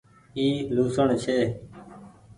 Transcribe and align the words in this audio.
اي 0.37 0.45
لهوسڻ 0.75 1.07
ڇي۔ 1.23 1.37